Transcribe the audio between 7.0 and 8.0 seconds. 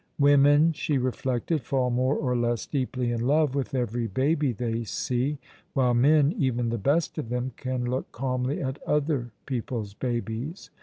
of them, can